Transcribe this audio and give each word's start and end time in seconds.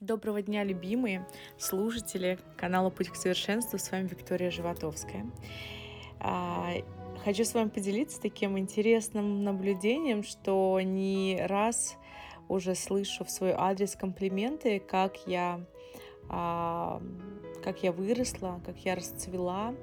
Доброго 0.00 0.40
дня, 0.40 0.64
любимые 0.64 1.26
слушатели 1.58 2.38
канала 2.56 2.88
«Путь 2.88 3.10
к 3.10 3.16
совершенству». 3.16 3.78
С 3.78 3.92
вами 3.92 4.06
Виктория 4.06 4.50
Животовская. 4.50 5.30
А, 6.20 6.70
хочу 7.22 7.44
с 7.44 7.52
вами 7.52 7.68
поделиться 7.68 8.18
таким 8.18 8.58
интересным 8.58 9.44
наблюдением, 9.44 10.22
что 10.22 10.80
не 10.80 11.38
раз 11.44 11.98
уже 12.48 12.74
слышу 12.76 13.26
в 13.26 13.30
свой 13.30 13.52
адрес 13.52 13.94
комплименты, 13.94 14.80
как 14.80 15.18
я, 15.26 15.60
а, 16.30 17.02
как 17.62 17.82
я 17.82 17.92
выросла, 17.92 18.58
как 18.64 18.78
я 18.78 18.94
расцвела 18.94 19.74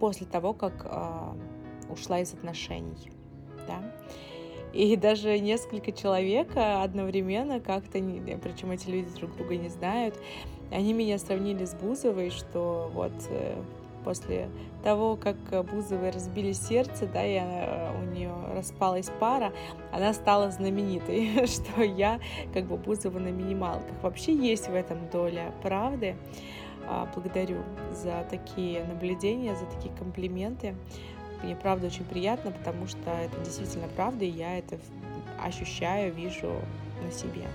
после 0.00 0.26
того, 0.26 0.54
как 0.54 0.86
а, 0.86 1.36
ушла 1.90 2.20
из 2.20 2.32
отношений. 2.32 3.12
Да? 3.68 3.94
И 4.74 4.96
даже 4.96 5.38
несколько 5.38 5.92
человек 5.92 6.48
одновременно 6.56 7.60
как-то, 7.60 7.92
причем 8.42 8.72
эти 8.72 8.88
люди 8.88 9.08
друг 9.16 9.36
друга 9.36 9.56
не 9.56 9.68
знают, 9.68 10.16
они 10.72 10.92
меня 10.92 11.18
сравнили 11.18 11.64
с 11.64 11.74
Бузовой, 11.74 12.30
что 12.30 12.90
вот 12.92 13.12
э, 13.30 13.54
после 14.04 14.48
того, 14.82 15.16
как 15.16 15.36
Бузовой 15.66 16.10
разбили 16.10 16.52
сердце, 16.52 17.06
да, 17.06 17.24
и 17.24 17.36
она, 17.36 17.92
у 18.00 18.14
нее 18.14 18.32
распалась 18.52 19.10
пара, 19.20 19.52
она 19.92 20.12
стала 20.12 20.50
знаменитой, 20.50 21.46
что 21.46 21.82
я 21.82 22.18
как 22.52 22.64
бы 22.64 22.76
Бузова 22.76 23.20
на 23.20 23.28
минималках. 23.28 24.02
Вообще 24.02 24.34
есть 24.34 24.68
в 24.68 24.74
этом 24.74 25.08
доля 25.12 25.54
правды. 25.62 26.16
А, 26.86 27.08
благодарю 27.14 27.62
за 27.92 28.26
такие 28.28 28.84
наблюдения, 28.84 29.54
за 29.54 29.64
такие 29.66 29.94
комплименты. 29.94 30.74
Мне 31.42 31.56
правда 31.56 31.88
очень 31.88 32.04
приятно, 32.04 32.50
потому 32.52 32.86
что 32.86 33.10
это 33.10 33.38
действительно 33.44 33.88
правда, 33.88 34.24
и 34.24 34.30
я 34.30 34.58
это 34.58 34.78
ощущаю, 35.42 36.14
вижу 36.14 36.52
на 37.04 37.12
себе. 37.12 37.46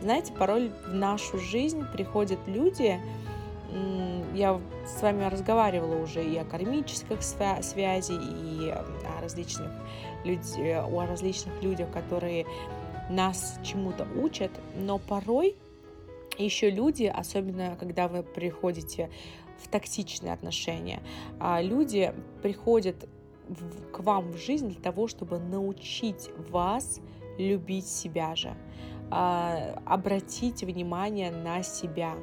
Знаете, 0.00 0.32
порой 0.32 0.72
в 0.86 0.94
нашу 0.94 1.38
жизнь 1.38 1.84
приходят 1.92 2.38
люди, 2.46 3.00
я 4.34 4.60
с 4.86 5.02
вами 5.02 5.24
разговаривала 5.24 6.00
уже 6.02 6.24
и 6.24 6.36
о 6.36 6.44
кармических 6.44 7.22
связи, 7.22 8.12
и 8.12 8.70
о 8.70 9.20
различных, 9.20 9.70
люд... 10.24 10.40
о 10.58 11.06
различных 11.06 11.62
людях, 11.62 11.90
которые 11.90 12.46
нас 13.10 13.58
чему-то 13.62 14.06
учат, 14.16 14.50
но 14.76 14.98
порой 14.98 15.56
еще 16.38 16.70
люди, 16.70 17.04
особенно 17.04 17.76
когда 17.76 18.08
вы 18.08 18.22
приходите 18.22 19.10
в 19.62 19.68
токсичные 19.68 20.32
отношения, 20.32 21.00
а, 21.40 21.60
люди 21.60 22.14
приходят 22.42 22.96
к 23.92 24.00
вам 24.00 24.32
в 24.32 24.36
жизнь 24.36 24.68
для 24.68 24.80
того, 24.80 25.08
чтобы 25.08 25.38
научить 25.38 26.30
вас 26.50 27.00
любить 27.38 27.86
себя 27.86 28.34
же, 28.36 28.54
а, 29.10 29.80
обратить 29.84 30.62
внимание 30.62 31.30
на 31.30 31.62
себя, 31.62 32.14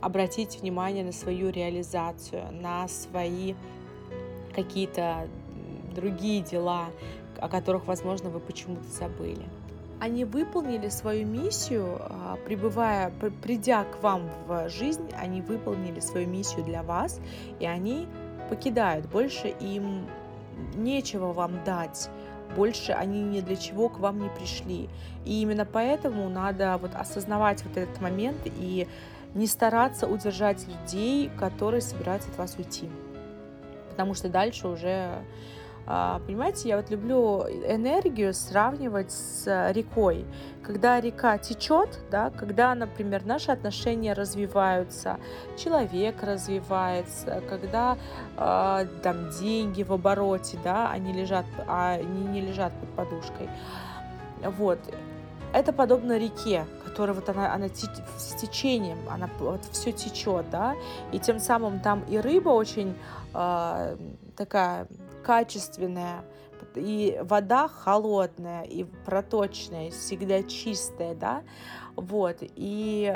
обратить 0.00 0.60
внимание 0.60 1.04
на 1.04 1.12
свою 1.12 1.50
реализацию, 1.50 2.44
на 2.52 2.86
свои 2.88 3.54
какие-то 4.54 5.28
другие 5.94 6.42
дела, 6.42 6.86
о 7.38 7.48
которых, 7.48 7.86
возможно, 7.86 8.30
вы 8.30 8.40
почему-то 8.40 8.88
забыли. 8.88 9.44
Они 9.98 10.24
выполнили 10.26 10.90
свою 10.90 11.26
миссию, 11.26 11.96
а, 12.00 12.38
прибывая, 12.44 13.10
придя 13.42 13.84
к 13.84 14.02
вам 14.02 14.30
в 14.46 14.68
жизнь, 14.68 15.10
они 15.18 15.40
выполнили 15.40 16.00
свою 16.00 16.28
миссию 16.28 16.64
для 16.64 16.82
вас, 16.82 17.20
и 17.60 17.66
они 17.66 18.06
покидают. 18.50 19.06
Больше 19.06 19.48
им 19.48 20.06
нечего 20.74 21.32
вам 21.32 21.64
дать, 21.64 22.10
больше 22.54 22.92
они 22.92 23.22
ни 23.22 23.40
для 23.40 23.56
чего 23.56 23.88
к 23.88 23.98
вам 23.98 24.20
не 24.20 24.28
пришли. 24.30 24.88
И 25.24 25.42
именно 25.42 25.64
поэтому 25.64 26.28
надо 26.28 26.78
вот 26.80 26.94
осознавать 26.94 27.64
вот 27.64 27.76
этот 27.76 28.00
момент 28.00 28.38
и 28.44 28.86
не 29.34 29.46
стараться 29.46 30.06
удержать 30.06 30.66
людей, 30.66 31.30
которые 31.38 31.82
собираются 31.82 32.30
от 32.30 32.38
вас 32.38 32.56
уйти. 32.56 32.88
Потому 33.90 34.14
что 34.14 34.28
дальше 34.28 34.68
уже 34.68 35.24
понимаете, 35.86 36.68
я 36.68 36.76
вот 36.76 36.90
люблю 36.90 37.42
энергию 37.42 38.34
сравнивать 38.34 39.12
с 39.12 39.70
рекой. 39.72 40.24
Когда 40.62 41.00
река 41.00 41.38
течет, 41.38 42.00
да, 42.10 42.30
когда, 42.30 42.74
например, 42.74 43.24
наши 43.24 43.52
отношения 43.52 44.12
развиваются, 44.12 45.18
человек 45.56 46.22
развивается, 46.22 47.40
когда 47.48 47.96
э, 48.36 48.86
там 49.02 49.30
деньги 49.30 49.84
в 49.84 49.92
обороте, 49.92 50.58
да, 50.64 50.90
они 50.90 51.12
лежат, 51.12 51.46
а 51.68 51.92
они 51.92 52.24
не 52.24 52.40
лежат 52.40 52.72
под 52.80 52.88
подушкой. 52.90 53.48
Вот. 54.42 54.80
Это 55.52 55.72
подобно 55.72 56.18
реке, 56.18 56.66
которая 56.96 57.14
вот 57.14 57.28
она, 57.28 57.52
она 57.52 57.68
с 57.68 58.34
течением, 58.40 58.98
она 59.10 59.28
вот 59.38 59.62
все 59.70 59.92
течет, 59.92 60.48
да, 60.48 60.74
и 61.12 61.18
тем 61.18 61.38
самым 61.38 61.80
там 61.80 62.02
и 62.08 62.16
рыба 62.16 62.48
очень 62.48 62.96
э, 63.34 63.96
такая 64.34 64.88
качественная, 65.22 66.24
и 66.74 67.20
вода 67.22 67.68
холодная, 67.68 68.62
и 68.62 68.84
проточная, 69.04 69.90
всегда 69.90 70.42
чистая, 70.42 71.14
да, 71.14 71.42
вот, 71.96 72.38
и 72.40 73.14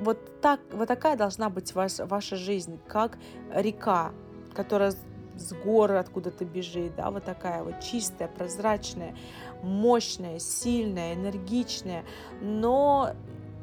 вот, 0.00 0.40
так, 0.40 0.58
вот 0.72 0.88
такая 0.88 1.16
должна 1.16 1.50
быть 1.50 1.72
ваш, 1.72 2.00
ваша 2.00 2.34
жизнь, 2.34 2.80
как 2.88 3.16
река, 3.54 4.10
которая 4.54 4.92
с 5.36 5.52
горы 5.52 5.98
откуда-то 5.98 6.44
бежит, 6.44 6.94
да, 6.96 7.10
вот 7.10 7.24
такая 7.24 7.62
вот 7.62 7.80
чистая, 7.80 8.28
прозрачная, 8.28 9.14
мощная, 9.62 10.38
сильная, 10.38 11.14
энергичная, 11.14 12.04
но 12.40 13.10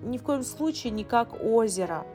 ни 0.03 0.17
в 0.17 0.23
коем 0.23 0.43
случае 0.43 0.91
не 0.91 1.03
как 1.03 1.43
озеро, 1.43 2.05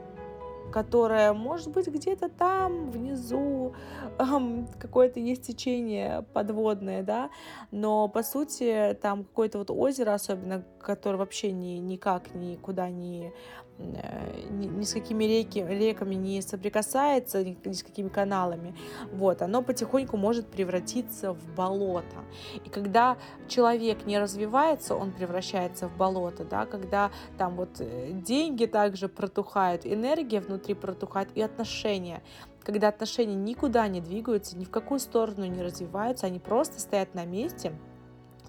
которая 0.71 1.33
может 1.33 1.69
быть 1.69 1.87
где-то 1.87 2.29
там 2.29 2.91
внизу 2.91 3.73
эм, 4.19 4.67
какое-то 4.79 5.19
есть 5.19 5.43
течение 5.43 6.25
подводное, 6.33 7.03
да, 7.03 7.29
но 7.71 8.07
по 8.07 8.23
сути 8.23 8.97
там 9.01 9.23
какое-то 9.23 9.59
вот 9.59 9.71
озеро 9.71 10.13
особенно, 10.13 10.63
которое 10.79 11.17
вообще 11.17 11.51
ни, 11.51 11.77
никак 11.77 12.33
никуда 12.33 12.89
не 12.89 13.33
ни, 13.79 14.67
ни 14.67 14.83
с 14.83 14.93
какими 14.93 15.25
реки, 15.25 15.59
реками 15.59 16.15
не 16.15 16.41
соприкасается, 16.41 17.43
ни, 17.43 17.57
ни 17.63 17.73
с 17.73 17.83
какими 17.83 18.09
каналами, 18.09 18.75
вот, 19.11 19.41
оно 19.41 19.61
потихоньку 19.61 20.17
может 20.17 20.47
превратиться 20.47 21.33
в 21.33 21.55
болото. 21.55 22.17
И 22.65 22.69
когда 22.69 23.17
человек 23.47 24.05
не 24.05 24.19
развивается, 24.19 24.95
он 24.95 25.11
превращается 25.11 25.87
в 25.87 25.97
болото, 25.97 26.43
да, 26.43 26.65
когда 26.65 27.11
там 27.37 27.55
вот 27.55 27.79
э, 27.79 28.11
деньги 28.11 28.65
также 28.65 29.07
протухают, 29.07 29.85
энергия 29.85 30.39
внутри 30.39 30.73
протухает 30.73 31.29
и 31.35 31.41
отношения. 31.41 32.23
Когда 32.63 32.89
отношения 32.89 33.35
никуда 33.35 33.87
не 33.87 34.01
двигаются, 34.01 34.57
ни 34.57 34.65
в 34.65 34.69
какую 34.69 34.99
сторону 34.99 35.45
не 35.45 35.61
развиваются, 35.61 36.27
они 36.27 36.39
просто 36.39 36.81
стоят 36.81 37.15
на 37.15 37.25
месте, 37.25 37.73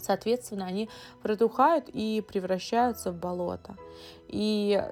соответственно, 0.01 0.67
они 0.67 0.89
протухают 1.23 1.89
и 1.89 2.25
превращаются 2.27 3.13
в 3.13 3.17
болото. 3.17 3.77
И 4.27 4.83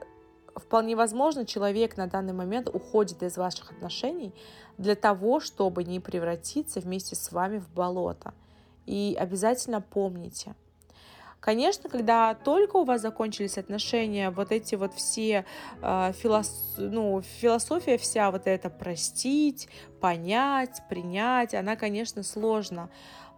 вполне 0.56 0.96
возможно, 0.96 1.46
человек 1.46 1.96
на 1.96 2.06
данный 2.06 2.32
момент 2.32 2.68
уходит 2.68 3.22
из 3.22 3.36
ваших 3.36 3.72
отношений 3.72 4.34
для 4.78 4.94
того, 4.94 5.40
чтобы 5.40 5.84
не 5.84 6.00
превратиться 6.00 6.80
вместе 6.80 7.16
с 7.16 7.32
вами 7.32 7.58
в 7.58 7.68
болото. 7.70 8.34
И 8.86 9.16
обязательно 9.18 9.80
помните, 9.80 10.54
Конечно, 11.46 11.88
когда 11.88 12.34
только 12.34 12.76
у 12.76 12.84
вас 12.84 13.02
закончились 13.02 13.56
отношения, 13.56 14.30
вот 14.30 14.50
эти 14.50 14.74
вот 14.74 14.94
все 14.94 15.44
э, 15.80 16.12
филос... 16.14 16.74
ну, 16.76 17.22
философия 17.22 17.98
вся 17.98 18.32
вот 18.32 18.48
это 18.48 18.68
простить, 18.68 19.68
понять, 20.00 20.82
принять, 20.88 21.54
она, 21.54 21.76
конечно, 21.76 22.24
сложно 22.24 22.90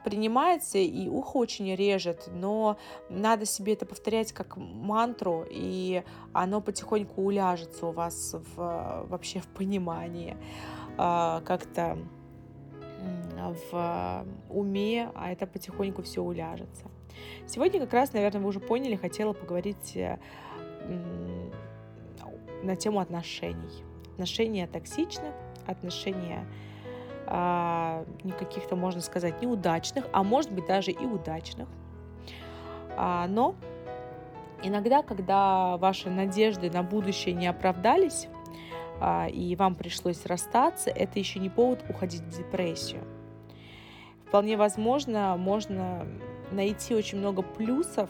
принимается 0.05 0.79
и 0.79 1.09
ухо 1.09 1.37
очень 1.37 1.75
режет, 1.75 2.29
но 2.33 2.79
надо 3.09 3.47
себе 3.47 3.75
это 3.75 3.87
повторять 3.87 4.33
как 4.33 4.57
мантру, 4.57 5.45
и 5.49 6.03
оно 6.33 6.61
потихоньку 6.61 7.23
уляжется 7.23 7.87
у 7.87 7.93
вас 7.93 8.35
в, 8.55 9.07
вообще 9.09 9.41
в 9.41 9.47
понимании, 9.49 10.37
а, 10.97 11.43
как-то 11.43 11.99
в 13.63 14.27
уме, 14.51 15.11
а 15.15 15.31
это 15.31 15.47
потихоньку 15.47 16.03
все 16.03 16.23
уляжется. 16.23 16.87
Сегодня 17.47 17.81
как 17.81 17.93
раз, 17.93 18.13
наверное, 18.13 18.41
вы 18.41 18.49
уже 18.49 18.61
поняли, 18.61 18.97
хотела 18.97 19.33
поговорить 19.33 19.97
э, 19.97 20.19
на 22.63 22.77
тему 22.77 23.01
отношений. 23.01 23.85
Отношения 24.13 24.67
токсичны, 24.67 25.33
отношения 25.67 26.47
а, 27.31 28.07
каких-то, 28.39 28.75
можно 28.75 29.03
сказать, 29.03 29.43
неудачных, 29.43 30.07
а 30.13 30.23
может 30.23 30.51
быть 30.51 30.67
даже 30.67 30.93
и 30.93 31.05
удачных. 31.05 31.69
А, 32.97 33.27
но 33.29 33.55
иногда, 34.63 35.03
когда 35.03 35.77
ваши 35.77 36.09
надежды 36.09 36.71
на 36.71 36.83
будущее 36.83 37.35
не 37.35 37.47
оправдались, 37.47 38.29
а, 38.99 39.29
и 39.29 39.55
вам 39.57 39.75
пришлось 39.75 40.25
расстаться, 40.25 40.89
это 40.89 41.19
еще 41.19 41.39
не 41.39 41.51
повод 41.51 41.85
уходить 41.91 42.23
в 42.23 42.37
депрессию. 42.37 43.05
Вполне 44.27 44.57
возможно, 44.57 45.37
можно 45.37 46.07
найти 46.51 46.95
очень 46.95 47.19
много 47.19 47.43
плюсов 47.43 48.09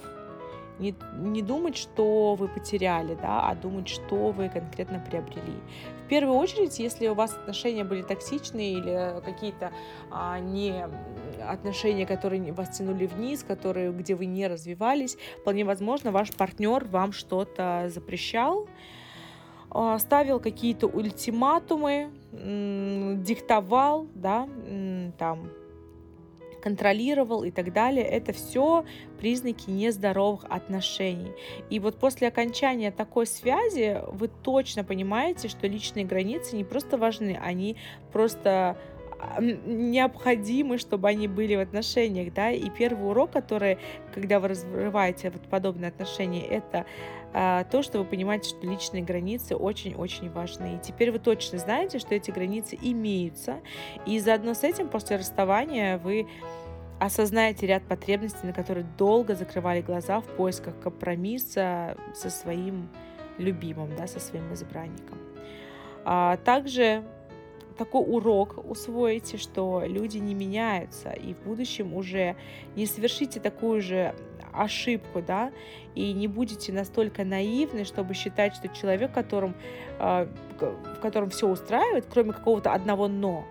Не, 0.78 0.94
не 1.16 1.42
думать, 1.42 1.76
что 1.76 2.34
вы 2.34 2.48
потеряли, 2.48 3.16
да, 3.20 3.48
а 3.48 3.54
думать, 3.54 3.88
что 3.88 4.30
вы 4.30 4.48
конкретно 4.48 5.00
приобрели. 5.00 5.54
В 6.04 6.08
первую 6.08 6.38
очередь, 6.38 6.78
если 6.78 7.08
у 7.08 7.14
вас 7.14 7.34
отношения 7.34 7.84
были 7.84 8.02
токсичные 8.02 8.72
или 8.72 9.20
какие-то 9.25 9.72
а, 10.10 10.38
не 10.38 10.86
отношения, 11.46 12.06
которые 12.06 12.52
вас 12.52 12.78
тянули 12.78 13.06
вниз, 13.06 13.42
которые, 13.42 13.92
где 13.92 14.14
вы 14.14 14.26
не 14.26 14.46
развивались, 14.46 15.19
вполне 15.40 15.64
возможно, 15.64 16.12
ваш 16.12 16.32
партнер 16.32 16.84
вам 16.84 17.12
что-то 17.12 17.90
запрещал, 17.92 18.69
а, 19.70 19.98
ставил 19.98 20.40
какие-то 20.40 20.86
ультиматумы, 20.86 22.10
диктовал, 22.32 24.06
да, 24.14 24.48
там, 25.19 25.50
контролировал 26.60 27.44
и 27.44 27.50
так 27.50 27.72
далее, 27.72 28.05
это 28.05 28.32
все 28.32 28.84
признаки 29.19 29.70
нездоровых 29.70 30.44
отношений. 30.49 31.32
И 31.70 31.81
вот 31.81 31.96
после 31.99 32.28
окончания 32.28 32.90
такой 32.90 33.26
связи 33.26 34.00
вы 34.08 34.28
точно 34.28 34.84
понимаете, 34.84 35.49
что 35.49 35.66
личные 35.66 36.05
границы 36.05 36.56
не 36.56 36.64
просто 36.64 36.99
важны, 36.99 37.38
они 37.43 37.76
просто 38.12 38.76
необходимы, 39.41 40.79
чтобы 40.79 41.09
они 41.09 41.29
были 41.29 41.56
в 41.56 41.61
отношениях, 41.61 42.32
да, 42.35 42.50
и 42.50 42.69
первый 42.70 43.09
урок, 43.09 43.32
который, 43.32 43.79
когда 44.15 44.41
вы 44.41 44.49
разрываете 44.49 45.31
вот 45.31 45.43
подобные 45.43 45.88
отношения, 45.88 46.44
это 46.44 46.87
а, 47.32 47.65
то, 47.65 47.82
что 47.82 47.99
вы 47.99 48.05
понимаете, 48.05 48.49
что 48.49 48.67
личные 48.67 49.03
границы 49.03 49.56
очень-очень 49.56 50.31
важны. 50.31 50.76
И 50.76 50.79
теперь 50.87 51.11
вы 51.11 51.19
точно 51.19 51.59
знаете, 51.59 51.99
что 51.99 52.15
эти 52.15 52.31
границы 52.31 52.79
имеются, 52.81 53.61
и 54.06 54.19
заодно 54.19 54.55
с 54.55 54.62
этим 54.62 54.88
после 54.88 55.17
расставания 55.17 55.99
вы 55.99 56.26
осознаете 56.99 57.67
ряд 57.67 57.85
потребностей, 57.85 58.47
на 58.47 58.53
которые 58.53 58.87
долго 58.97 59.35
закрывали 59.35 59.81
глаза 59.82 60.20
в 60.20 60.25
поисках 60.25 60.79
компромисса 60.81 61.97
со 62.15 62.31
своим 62.31 62.88
любимым, 63.37 63.94
да, 63.97 64.06
со 64.06 64.19
своим 64.19 64.53
избранником. 64.53 65.19
А 66.05 66.37
также 66.38 67.05
такой 67.78 68.02
урок 68.02 68.58
усвоите, 68.69 69.38
что 69.38 69.82
люди 69.86 70.19
не 70.19 70.34
меняются, 70.34 71.10
и 71.10 71.34
в 71.34 71.38
будущем 71.38 71.94
уже 71.94 72.36
не 72.76 72.86
совершите 72.86 73.40
такую 73.40 73.80
же 73.80 74.14
ошибку, 74.52 75.22
да, 75.22 75.52
и 75.94 76.12
не 76.12 76.28
будете 76.28 76.72
настолько 76.72 77.25
наивны, 77.25 77.84
чтобы 77.84 78.14
считать, 78.14 78.54
что 78.54 78.69
человек, 78.69 79.12
которым, 79.12 79.54
э, 79.98 80.26
в 80.58 81.00
котором 81.00 81.30
все 81.30 81.48
устраивает, 81.48 82.06
кроме 82.10 82.32
какого-то 82.32 82.72
одного 82.72 83.08
«но», 83.08 83.46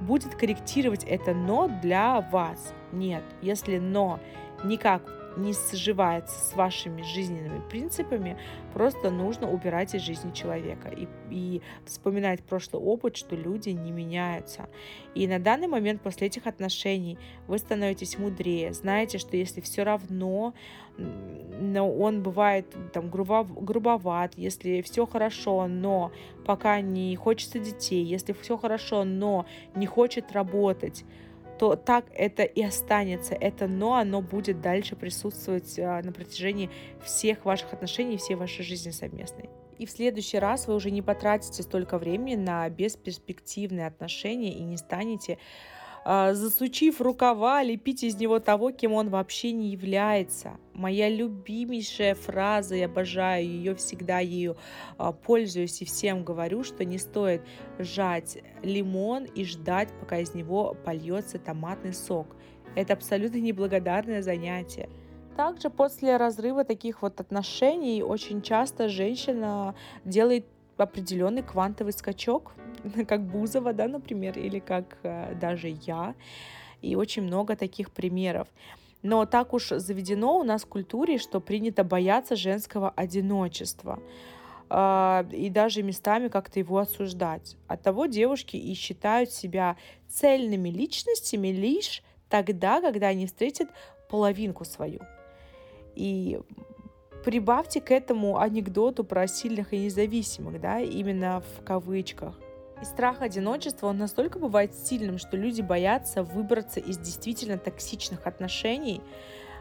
будет 0.00 0.34
корректировать 0.34 1.04
это 1.04 1.34
«но» 1.34 1.68
для 1.82 2.20
вас. 2.32 2.74
Нет, 2.92 3.22
если 3.42 3.78
«но» 3.78 4.20
никак 4.64 5.17
не 5.38 5.52
сживается 5.52 6.38
с 6.38 6.54
вашими 6.54 7.02
жизненными 7.02 7.62
принципами, 7.68 8.36
просто 8.74 9.10
нужно 9.10 9.50
убирать 9.50 9.94
из 9.94 10.02
жизни 10.02 10.32
человека 10.32 10.88
и, 10.88 11.08
и 11.30 11.62
вспоминать 11.86 12.42
прошлый 12.42 12.82
опыт, 12.82 13.16
что 13.16 13.36
люди 13.36 13.70
не 13.70 13.92
меняются. 13.92 14.68
И 15.14 15.26
на 15.26 15.38
данный 15.38 15.68
момент 15.68 16.02
после 16.02 16.26
этих 16.26 16.46
отношений 16.46 17.18
вы 17.46 17.58
становитесь 17.58 18.18
мудрее, 18.18 18.72
знаете, 18.72 19.18
что 19.18 19.36
если 19.36 19.60
все 19.60 19.82
равно 19.82 20.54
но 20.98 21.90
он 21.92 22.22
бывает 22.22 22.66
там 22.92 23.08
грубов, 23.08 23.52
грубоват, 23.64 24.32
если 24.36 24.82
все 24.82 25.06
хорошо, 25.06 25.66
но 25.68 26.10
пока 26.44 26.80
не 26.80 27.14
хочется 27.16 27.58
детей, 27.58 28.04
если 28.04 28.32
все 28.32 28.56
хорошо, 28.56 29.04
но 29.04 29.46
не 29.74 29.86
хочет 29.86 30.32
работать, 30.32 31.04
то 31.58 31.76
так 31.76 32.06
это 32.14 32.42
и 32.42 32.62
останется. 32.62 33.34
Это 33.34 33.66
но, 33.66 33.94
оно 33.94 34.22
будет 34.22 34.60
дальше 34.60 34.96
присутствовать 34.96 35.78
а, 35.78 36.00
на 36.02 36.12
протяжении 36.12 36.70
всех 37.02 37.44
ваших 37.44 37.72
отношений, 37.72 38.16
всей 38.16 38.36
вашей 38.36 38.64
жизни 38.64 38.90
совместной. 38.90 39.50
И 39.78 39.86
в 39.86 39.90
следующий 39.90 40.38
раз 40.38 40.66
вы 40.66 40.74
уже 40.74 40.90
не 40.90 41.02
потратите 41.02 41.62
столько 41.62 41.98
времени 41.98 42.34
на 42.34 42.68
бесперспективные 42.68 43.86
отношения 43.86 44.52
и 44.52 44.62
не 44.62 44.76
станете 44.76 45.38
засучив 46.08 47.02
рукава, 47.02 47.62
лепить 47.62 48.02
из 48.02 48.16
него 48.16 48.38
того, 48.38 48.70
кем 48.70 48.94
он 48.94 49.10
вообще 49.10 49.52
не 49.52 49.68
является. 49.68 50.52
Моя 50.72 51.10
любимейшая 51.10 52.14
фраза, 52.14 52.76
я 52.76 52.86
обожаю 52.86 53.44
ее, 53.44 53.74
всегда 53.74 54.18
ею 54.20 54.56
а, 54.96 55.12
пользуюсь 55.12 55.82
и 55.82 55.84
всем 55.84 56.24
говорю, 56.24 56.64
что 56.64 56.86
не 56.86 56.96
стоит 56.96 57.42
сжать 57.78 58.38
лимон 58.62 59.24
и 59.24 59.44
ждать, 59.44 59.90
пока 60.00 60.18
из 60.18 60.32
него 60.32 60.74
польется 60.82 61.38
томатный 61.38 61.92
сок. 61.92 62.36
Это 62.74 62.94
абсолютно 62.94 63.36
неблагодарное 63.36 64.22
занятие. 64.22 64.88
Также 65.36 65.68
после 65.68 66.16
разрыва 66.16 66.64
таких 66.64 67.02
вот 67.02 67.20
отношений 67.20 68.02
очень 68.02 68.40
часто 68.40 68.88
женщина 68.88 69.74
делает 70.06 70.46
определенный 70.78 71.42
квантовый 71.42 71.92
скачок, 71.92 72.54
как 73.08 73.22
Бузова, 73.22 73.72
да, 73.72 73.88
например, 73.88 74.38
или 74.38 74.58
как 74.58 74.98
э, 75.02 75.34
даже 75.34 75.76
я, 75.86 76.14
и 76.82 76.94
очень 76.94 77.22
много 77.22 77.56
таких 77.56 77.90
примеров. 77.90 78.48
Но 79.02 79.26
так 79.26 79.54
уж 79.54 79.68
заведено 79.68 80.38
у 80.38 80.42
нас 80.42 80.64
в 80.64 80.66
культуре, 80.66 81.18
что 81.18 81.40
принято 81.40 81.84
бояться 81.84 82.36
женского 82.36 82.90
одиночества 82.90 84.00
э, 84.70 85.24
и 85.32 85.50
даже 85.50 85.82
местами 85.82 86.28
как-то 86.28 86.58
его 86.58 86.78
осуждать. 86.78 87.56
Оттого 87.66 88.06
девушки 88.06 88.56
и 88.56 88.74
считают 88.74 89.30
себя 89.30 89.76
цельными 90.08 90.68
личностями 90.68 91.48
лишь 91.48 92.02
тогда, 92.28 92.80
когда 92.80 93.08
они 93.08 93.26
встретят 93.26 93.68
половинку 94.08 94.64
свою. 94.64 95.00
И 95.94 96.40
Прибавьте 97.24 97.80
к 97.80 97.90
этому 97.90 98.38
анекдоту 98.38 99.04
про 99.04 99.26
сильных 99.26 99.72
и 99.74 99.78
независимых, 99.78 100.60
да, 100.60 100.80
именно 100.80 101.42
в 101.42 101.64
кавычках. 101.64 102.38
И 102.80 102.84
страх 102.84 103.22
одиночества, 103.22 103.88
он 103.88 103.98
настолько 103.98 104.38
бывает 104.38 104.74
сильным, 104.74 105.18
что 105.18 105.36
люди 105.36 105.62
боятся 105.62 106.22
выбраться 106.22 106.78
из 106.78 106.96
действительно 106.98 107.58
токсичных 107.58 108.26
отношений, 108.26 109.00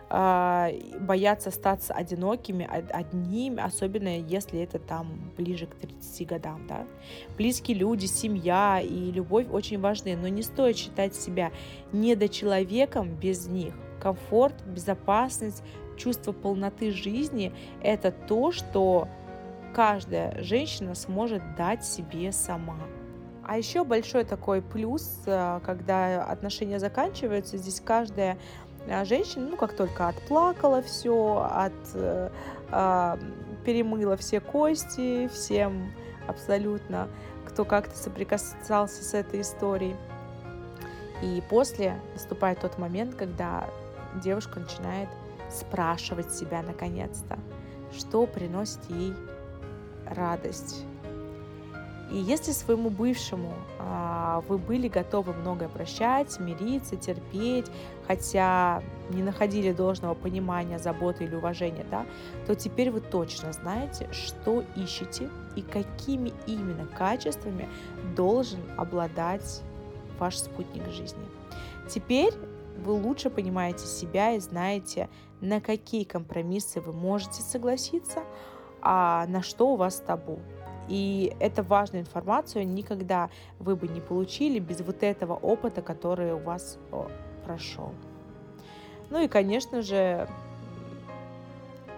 а, 0.09 0.69
боятся 1.01 1.49
остаться 1.49 1.93
одинокими, 1.93 2.65
одними, 2.65 3.61
особенно 3.61 4.19
если 4.19 4.61
это 4.61 4.79
там 4.79 5.33
ближе 5.35 5.65
к 5.65 5.75
30 5.75 6.25
годам, 6.25 6.65
да. 6.67 6.85
Близкие 7.37 7.77
люди, 7.77 8.05
семья 8.05 8.79
и 8.81 9.11
любовь 9.11 9.47
очень 9.51 9.79
важны, 9.79 10.15
но 10.15 10.27
не 10.27 10.43
стоит 10.43 10.77
считать 10.77 11.15
себя 11.15 11.51
недочеловеком 11.91 13.15
без 13.15 13.47
них. 13.47 13.73
Комфорт, 13.99 14.55
безопасность, 14.65 15.63
чувство 15.97 16.31
полноты 16.31 16.91
жизни– 16.91 17.51
это 17.81 18.11
то, 18.11 18.51
что 18.51 19.09
каждая 19.73 20.41
женщина 20.41 20.95
сможет 20.95 21.41
дать 21.57 21.83
себе 21.83 22.31
сама. 22.31 22.77
А 23.47 23.57
еще 23.57 23.85
большой 23.85 24.25
такой 24.25 24.61
плюс, 24.61 25.21
э, 25.25 25.61
когда 25.65 26.25
отношения 26.25 26.79
заканчиваются, 26.79 27.55
здесь 27.57 27.81
каждая 27.83 28.37
э, 28.87 29.05
женщина, 29.05 29.47
ну 29.47 29.55
как 29.55 29.73
только 29.73 30.09
отплакала 30.09 30.81
все, 30.81 31.49
от, 31.49 31.71
э, 31.93 32.29
перемыла 33.63 34.17
все 34.17 34.41
кости, 34.41 35.29
всем 35.29 35.93
абсолютно, 36.27 37.07
кто 37.45 37.63
как-то 37.63 37.97
соприкасался 37.97 39.01
с 39.01 39.13
этой 39.13 39.39
историей. 39.39 39.95
И 41.23 41.41
после 41.49 41.95
наступает 42.13 42.59
тот 42.59 42.77
момент, 42.77 43.15
когда 43.15 43.69
девушка 44.21 44.59
начинает 44.59 45.07
спрашивать 45.49 46.33
себя 46.33 46.61
наконец-то, 46.63 47.39
что 47.97 48.27
приносит 48.27 48.83
ей 48.89 49.13
радость. 50.05 50.83
И 52.11 52.17
если 52.17 52.51
своему 52.51 52.89
бывшему 52.89 53.53
а, 53.79 54.41
вы 54.47 54.57
были 54.57 54.87
готовы 54.87 55.33
многое 55.33 55.67
прощать, 55.67 56.39
мириться, 56.39 56.95
терпеть, 56.95 57.65
хотя 58.07 58.81
не 59.09 59.21
находили 59.21 59.73
должного 59.73 60.13
понимания, 60.13 60.79
заботы 60.79 61.25
или 61.25 61.35
уважения, 61.35 61.85
да, 61.91 62.05
то 62.45 62.55
теперь 62.55 62.91
вы 62.91 63.01
точно 63.01 63.51
знаете, 63.51 64.07
что 64.13 64.63
ищете 64.75 65.29
и 65.55 65.61
какими 65.61 66.31
именно 66.45 66.85
качествами 66.85 67.67
должен 68.15 68.59
обладать 68.77 69.61
ваш 70.17 70.37
спутник 70.37 70.85
жизни. 70.89 71.25
Теперь 71.89 72.33
вы 72.83 72.93
лучше 72.93 73.29
понимаете 73.29 73.85
себя 73.85 74.33
и 74.33 74.39
знаете, 74.39 75.09
на 75.41 75.59
какие 75.59 76.03
компромиссы 76.03 76.79
вы 76.79 76.93
можете 76.93 77.41
согласиться, 77.41 78.23
а 78.81 79.25
на 79.27 79.41
что 79.41 79.73
у 79.73 79.75
вас 79.75 79.97
табу. 79.97 80.39
И 80.87 81.35
это 81.39 81.63
важная 81.63 82.01
информация, 82.01 82.63
никогда 82.63 83.29
вы 83.59 83.75
бы 83.75 83.87
не 83.87 84.01
получили 84.01 84.59
без 84.59 84.81
вот 84.81 85.03
этого 85.03 85.33
опыта, 85.33 85.81
который 85.81 86.33
у 86.33 86.39
вас 86.39 86.77
прошел. 87.45 87.91
Ну 89.09 89.21
и, 89.21 89.27
конечно 89.27 89.81
же, 89.81 90.27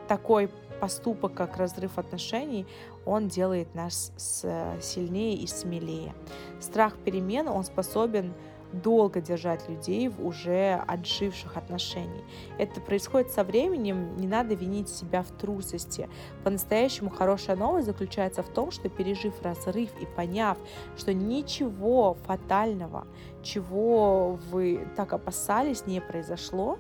такой 0.08 0.50
поступок, 0.80 1.34
как 1.34 1.58
разрыв 1.58 1.98
отношений, 1.98 2.66
он 3.06 3.28
делает 3.28 3.74
нас 3.76 4.14
сильнее 4.18 5.36
и 5.36 5.48
смелее. 5.48 6.14
Страх 6.60 6.96
перемен, 6.98 7.48
он 7.48 7.64
способен 7.64 8.34
долго 8.74 9.22
держать 9.22 9.68
людей 9.68 10.08
в 10.10 10.26
уже 10.26 10.82
отживших 10.88 11.58
отношениях. 11.58 12.24
Это 12.58 12.82
происходит 12.82 13.32
со 13.32 13.44
временем, 13.44 14.16
не 14.18 14.28
надо 14.28 14.56
винить 14.56 14.90
себя 14.90 15.24
в 15.24 15.32
трусости. 15.32 16.10
По-настоящему 16.44 17.10
хорошая 17.10 17.56
новость 17.56 17.88
заключается 17.88 18.44
в 18.44 18.50
том, 18.50 18.72
что 18.72 18.90
пережив 18.90 19.42
разрыв 19.42 19.90
и 20.02 20.06
поняв, 20.06 20.58
что 20.98 21.14
ничего 21.14 22.16
фатального, 22.26 23.08
чего 23.44 24.40
вы 24.52 24.88
так 24.96 25.14
опасались, 25.14 25.86
не 25.86 26.02
произошло, 26.02 26.78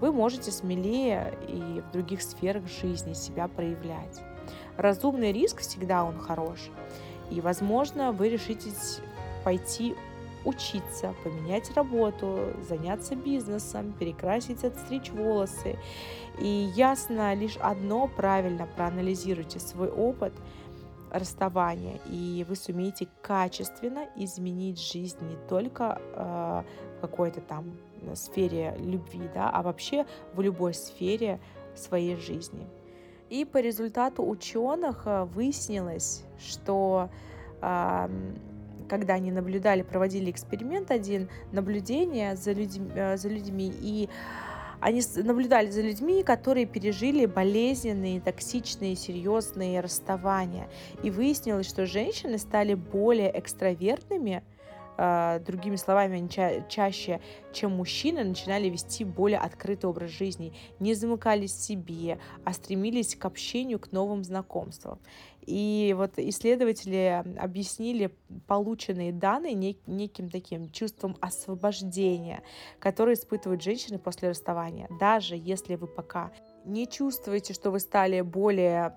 вы 0.00 0.12
можете 0.12 0.50
смелее 0.50 1.34
и 1.46 1.82
в 1.82 1.90
других 1.92 2.22
сферах 2.22 2.64
жизни 2.68 3.12
себя 3.12 3.48
проявлять. 3.48 4.22
Разумный 4.76 5.32
риск 5.32 5.60
всегда 5.60 6.04
он 6.04 6.18
хорош. 6.18 6.70
И, 7.30 7.40
возможно, 7.40 8.12
вы 8.12 8.30
решитесь 8.30 9.00
пойти 9.44 9.94
учиться, 10.44 11.14
поменять 11.24 11.70
работу, 11.74 12.54
заняться 12.68 13.14
бизнесом, 13.14 13.92
перекрасить, 13.92 14.64
отстричь 14.64 15.10
волосы. 15.10 15.78
И 16.38 16.70
ясно 16.74 17.34
лишь 17.34 17.56
одно, 17.58 18.08
правильно 18.08 18.66
проанализируйте 18.76 19.60
свой 19.60 19.88
опыт 19.88 20.32
расставания, 21.10 21.98
и 22.06 22.46
вы 22.48 22.56
сумеете 22.56 23.08
качественно 23.20 24.06
изменить 24.16 24.80
жизнь 24.80 25.18
не 25.22 25.36
только 25.48 26.00
э, 26.00 26.62
в 26.96 27.00
какой-то 27.00 27.40
там 27.40 27.64
сфере 28.14 28.76
любви, 28.78 29.28
да, 29.34 29.50
а 29.50 29.62
вообще 29.62 30.06
в 30.34 30.40
любой 30.40 30.72
сфере 30.72 31.40
своей 31.74 32.16
жизни. 32.16 32.66
И 33.28 33.44
по 33.44 33.58
результату 33.58 34.28
ученых 34.28 35.02
э, 35.06 35.24
выяснилось, 35.24 36.24
что 36.38 37.10
когда 38.90 39.14
они 39.14 39.30
наблюдали, 39.30 39.82
проводили 39.82 40.30
эксперимент 40.30 40.90
один, 40.90 41.28
наблюдение 41.52 42.34
за 42.34 42.52
людьми, 42.52 42.90
э, 42.94 43.16
за 43.16 43.28
людьми 43.28 43.72
и 43.80 44.08
они 44.80 45.02
наблюдали 45.16 45.70
за 45.70 45.82
людьми, 45.82 46.22
которые 46.22 46.64
пережили 46.64 47.26
болезненные, 47.26 48.18
токсичные, 48.18 48.96
серьезные 48.96 49.80
расставания. 49.80 50.70
И 51.02 51.10
выяснилось, 51.10 51.68
что 51.68 51.84
женщины 51.84 52.38
стали 52.38 52.72
более 52.72 53.38
экстравертными, 53.38 54.42
а, 55.02 55.38
другими 55.38 55.76
словами, 55.76 56.16
они 56.16 56.28
ча- 56.28 56.60
чаще, 56.68 57.20
чем 57.52 57.72
мужчины, 57.72 58.22
начинали 58.22 58.68
вести 58.68 59.04
более 59.04 59.38
открытый 59.38 59.88
образ 59.88 60.10
жизни, 60.10 60.52
не 60.78 60.92
замыкались 60.94 61.52
в 61.52 61.62
себе, 61.62 62.18
а 62.44 62.52
стремились 62.52 63.16
к 63.16 63.24
общению, 63.24 63.78
к 63.78 63.92
новым 63.92 64.24
знакомствам. 64.24 64.98
И 65.46 65.94
вот 65.96 66.18
исследователи 66.18 67.24
объяснили 67.38 68.14
полученные 68.46 69.12
данные 69.12 69.54
нек- 69.54 69.82
неким 69.86 70.28
таким 70.28 70.70
чувством 70.70 71.16
освобождения, 71.20 72.42
которое 72.78 73.14
испытывают 73.14 73.62
женщины 73.62 73.98
после 73.98 74.30
расставания. 74.30 74.88
Даже 75.00 75.36
если 75.36 75.76
вы 75.76 75.86
пока 75.86 76.30
не 76.64 76.86
чувствуете, 76.86 77.54
что 77.54 77.70
вы 77.70 77.80
стали 77.80 78.20
более 78.20 78.92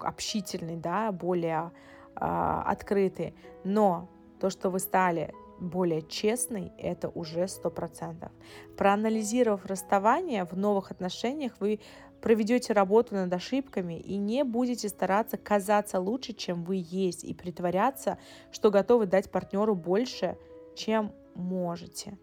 общительной, 0.00 0.76
да, 0.76 1.10
более 1.10 1.72
э, 2.14 2.18
открытой, 2.20 3.34
но 3.64 4.08
то, 4.40 4.50
что 4.50 4.70
вы 4.70 4.78
стали 4.78 5.32
более 5.60 6.02
честной, 6.02 6.72
это 6.76 7.08
уже 7.08 7.46
сто 7.46 7.70
процентов. 7.70 8.32
Проанализировав 8.76 9.64
расставание 9.64 10.44
в 10.44 10.56
новых 10.56 10.90
отношениях, 10.90 11.52
вы 11.60 11.80
проведете 12.22 12.72
работу 12.72 13.14
над 13.14 13.32
ошибками 13.32 13.98
и 13.98 14.16
не 14.16 14.44
будете 14.44 14.88
стараться 14.88 15.36
казаться 15.36 16.00
лучше, 16.00 16.32
чем 16.32 16.64
вы 16.64 16.82
есть, 16.82 17.24
и 17.24 17.34
притворяться, 17.34 18.16
что 18.50 18.70
готовы 18.70 19.06
дать 19.06 19.30
партнеру 19.30 19.74
больше, 19.74 20.38
чем 20.74 21.12
можете. 21.34 22.16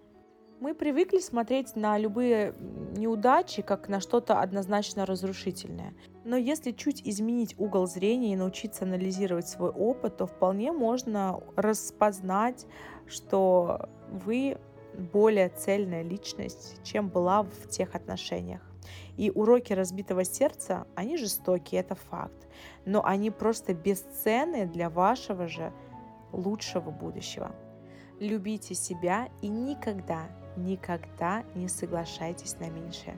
Мы 0.60 0.74
привыкли 0.74 1.20
смотреть 1.20 1.78
на 1.78 1.98
любые 1.98 2.54
неудачи 2.98 3.62
как 3.62 3.88
на 3.88 4.02
что-то 4.02 4.42
однозначно 4.42 5.06
разрушительное. 5.06 5.94
Но 6.26 6.36
если 6.36 6.72
чуть 6.72 7.02
изменить 7.08 7.56
угол 7.58 7.88
зрения 7.88 8.34
и 8.34 8.36
научиться 8.36 8.84
анализировать 8.84 9.48
свой 9.48 9.70
опыт, 9.70 10.18
то 10.18 10.28
вполне 10.28 10.74
можно 10.74 11.42
распознать, 11.56 12.66
что 13.08 13.90
вы 14.10 14.58
более 14.98 15.48
цельная 15.48 16.04
личность, 16.04 16.82
чем 16.84 17.08
была 17.08 17.44
в 17.44 17.70
тех 17.70 17.96
отношениях. 17.96 18.69
И 19.18 19.32
уроки 19.32 19.74
разбитого 19.74 20.24
сердца, 20.24 20.88
они 20.96 21.18
жестокие, 21.18 21.82
это 21.82 21.96
факт. 21.96 22.48
Но 22.86 23.06
они 23.06 23.32
просто 23.32 23.74
бесценны 23.74 24.66
для 24.66 24.90
вашего 24.90 25.48
же 25.48 25.74
лучшего 26.32 26.92
будущего. 26.92 27.56
Любите 28.20 28.76
себя 28.76 29.30
и 29.42 29.48
никогда 29.48 30.30
никогда 30.60 31.44
не 31.56 31.68
соглашайтесь 31.68 32.60
на 32.60 32.70
меньшее. 32.70 33.18